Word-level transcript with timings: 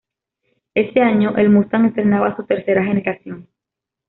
Ese 0.73 0.99
año, 0.99 1.37
el 1.37 1.51
Mustang 1.51 1.85
estrenaba 1.85 2.35
su 2.35 2.43
tercera 2.47 2.83
generación. 2.83 3.47